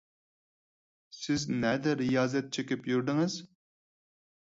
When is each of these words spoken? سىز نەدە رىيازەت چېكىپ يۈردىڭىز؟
سىز 1.17 1.43
نەدە 1.65 1.93
رىيازەت 1.99 2.49
چېكىپ 2.57 2.89
يۈردىڭىز؟ 2.93 3.37